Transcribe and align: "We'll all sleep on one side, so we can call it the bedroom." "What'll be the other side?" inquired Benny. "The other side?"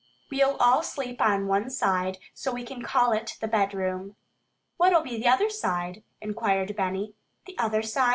"We'll 0.31 0.57
all 0.57 0.81
sleep 0.81 1.21
on 1.21 1.45
one 1.45 1.69
side, 1.69 2.17
so 2.33 2.51
we 2.51 2.63
can 2.65 2.81
call 2.81 3.11
it 3.11 3.37
the 3.39 3.47
bedroom." 3.47 4.15
"What'll 4.77 5.03
be 5.03 5.19
the 5.21 5.27
other 5.29 5.51
side?" 5.51 6.01
inquired 6.19 6.75
Benny. 6.75 7.13
"The 7.45 7.55
other 7.59 7.83
side?" 7.83 8.09